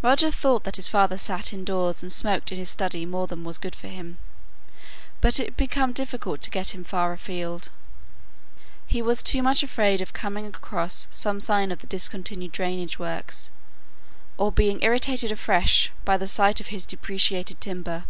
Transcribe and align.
Roger 0.00 0.30
thought 0.30 0.64
that 0.64 0.76
his 0.76 0.88
father 0.88 1.18
sate 1.18 1.52
indoors 1.52 2.00
and 2.02 2.10
smoked 2.10 2.50
in 2.50 2.56
his 2.56 2.70
study 2.70 3.04
more 3.04 3.26
than 3.26 3.44
was 3.44 3.58
good 3.58 3.76
for 3.76 3.88
him, 3.88 4.16
but 5.20 5.38
it 5.38 5.48
had 5.48 5.56
become 5.58 5.92
difficult 5.92 6.40
to 6.40 6.48
get 6.50 6.74
him 6.74 6.82
far 6.82 7.12
afield; 7.12 7.68
he 8.86 9.02
was 9.02 9.22
too 9.22 9.42
much 9.42 9.62
afraid 9.62 10.00
of 10.00 10.14
coming 10.14 10.46
across 10.46 11.06
some 11.10 11.40
sign 11.42 11.70
of 11.70 11.80
the 11.80 11.86
discontinued 11.86 12.52
drainage 12.52 12.98
works, 12.98 13.50
or 14.38 14.50
being 14.50 14.82
irritated 14.82 15.30
afresh 15.30 15.92
by 16.06 16.16
the 16.16 16.26
sight 16.26 16.58
of 16.62 16.68
his 16.68 16.86
depreciated 16.86 17.60
timber. 17.60 18.04